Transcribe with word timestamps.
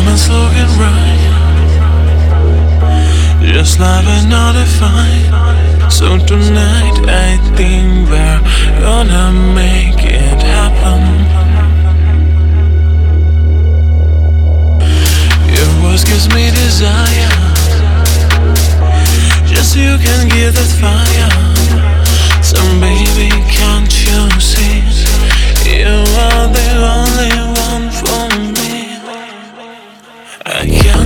moments 0.00 0.28
looking 0.28 0.72
right. 0.78 1.20
Just 3.42 3.80
love 3.80 4.04
another 4.24 4.64
fight. 4.64 5.90
So 5.90 6.16
tonight 6.18 6.96
I 7.06 7.36
think 7.56 8.08
we're 8.08 8.80
gonna 8.80 9.32
make 9.54 10.04
it. 10.04 10.49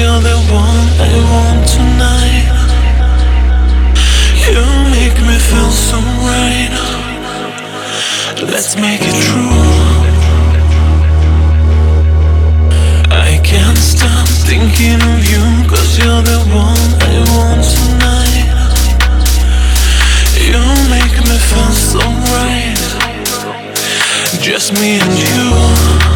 you're 0.00 0.20
the 0.20 0.38
one 0.48 0.86
I 1.08 1.12
want 1.32 1.60
tonight. 1.68 2.48
You 4.48 4.64
make 4.96 5.18
me 5.28 5.36
feel 5.48 5.72
so 5.88 5.98
right. 6.24 6.72
Let's 8.52 8.76
make 8.76 9.02
it 9.02 9.16
true. 9.26 9.60
I 13.12 13.40
can't 13.44 13.76
stop 13.76 14.26
thinking 14.48 15.00
of 15.12 15.20
you, 15.32 15.44
cause 15.68 15.98
you're 15.98 16.24
the 16.32 16.40
one 16.48 16.88
I 17.08 17.14
want 17.34 17.62
tonight. 17.76 18.48
You 20.48 20.62
make 20.96 21.16
me 21.28 21.36
feel 21.50 21.72
so 21.92 22.02
right. 22.32 22.80
Just 24.40 24.72
me 24.72 24.98
and 25.04 25.14
you. 25.24 26.09